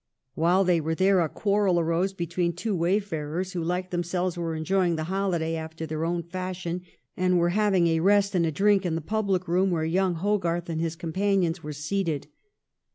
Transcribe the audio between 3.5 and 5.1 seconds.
who, hke themselves, were enjoying the